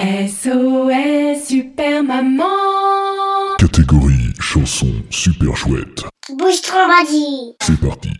[0.00, 2.44] SOS Super Maman
[3.58, 6.04] Catégorie chanson super chouette.
[6.38, 7.56] Bouge ton body.
[7.60, 8.10] C'est parti.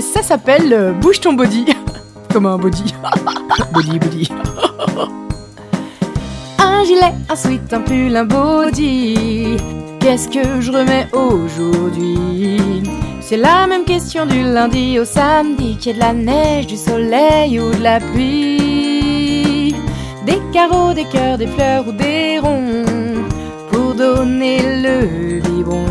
[0.00, 1.66] Ça s'appelle euh, Bouge ton body.
[2.32, 2.94] Comme un body.
[3.74, 4.28] body, body.
[6.58, 9.58] un gilet, un sweat, un pull, un body.
[10.00, 12.82] Qu'est-ce que je remets aujourd'hui?
[13.20, 15.76] C'est la même question du lundi au samedi.
[15.76, 18.61] Qu'il y ait de la neige, du soleil ou de la pluie.
[20.26, 22.84] Des carreaux, des cœurs, des fleurs ou des ronds.
[23.70, 25.84] Pour donner le biberon.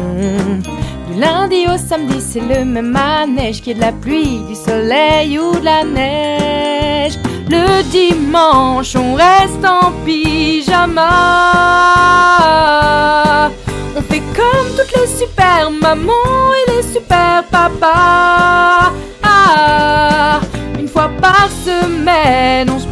[1.07, 4.55] Du lundi au samedi, c'est le même manège Qu'il y ait de la pluie, du
[4.55, 7.17] soleil ou de la neige.
[7.49, 11.09] Le dimanche, on reste en pyjama.
[13.97, 18.93] On fait comme toutes les super mamans et les super papas.
[19.21, 20.39] Ah,
[20.79, 22.87] une fois par semaine, on se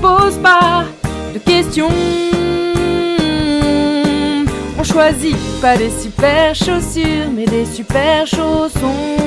[4.78, 9.18] On choisit pas des super chaussures, mais des super chaussons.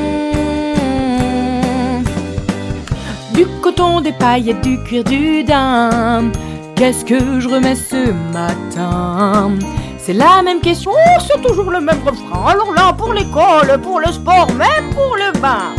[3.32, 6.32] Du coton, des paillettes, du cuir, du daim.
[6.74, 9.52] Qu'est-ce que je remets ce matin?
[9.98, 12.44] C'est la même question, c'est toujours le même refrain.
[12.48, 15.76] Alors là, pour l'école, pour le sport, même pour le bain.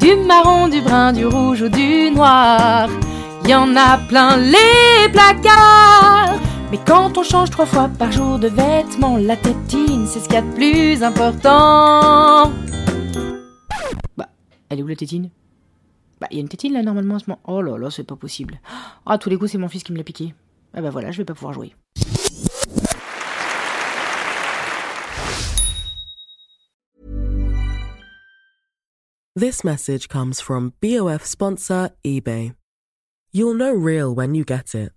[0.00, 2.88] Du marron, du brun, du rouge ou du noir.
[3.48, 6.38] Y en a plein les placards.
[6.70, 10.34] Mais quand on change trois fois par jour de vêtements, la tétine, c'est ce qu'il
[10.34, 12.52] y a de plus important.
[14.18, 14.28] Bah,
[14.68, 15.30] elle est où la tétine?
[16.20, 17.40] Bah, il y a une tétine là normalement en ce moment.
[17.46, 18.60] Oh là là, c'est pas possible.
[19.06, 20.34] Ah, à tous les coups, c'est mon fils qui me l'a piqué.
[20.74, 21.74] Ah bah voilà, je vais pas pouvoir jouer.
[29.34, 32.52] This message comes from BOF sponsor eBay.
[33.30, 34.92] You'll know real when you get it.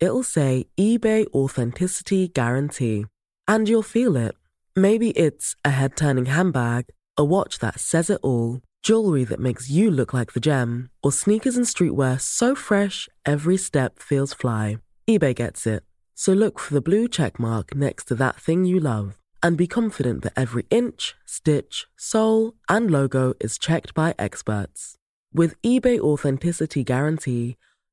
[0.00, 3.06] It'll say eBay Authenticity Guarantee.
[3.46, 4.34] And you'll feel it.
[4.74, 6.86] Maybe it's a head turning handbag,
[7.16, 11.12] a watch that says it all, jewelry that makes you look like the gem, or
[11.12, 14.78] sneakers and streetwear so fresh every step feels fly.
[15.08, 15.84] eBay gets it.
[16.16, 19.68] So look for the blue check mark next to that thing you love and be
[19.68, 24.96] confident that every inch, stitch, sole, and logo is checked by experts.
[25.32, 27.56] With eBay Authenticity Guarantee,